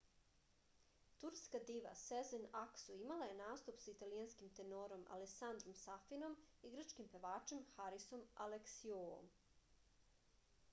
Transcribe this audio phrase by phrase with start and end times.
[1.23, 7.63] turska diva sezen aksu imala je nastup sa italijanskim tenorom alesandrom safinom i grčkim pevačem
[7.79, 9.33] harisom aleksiuoum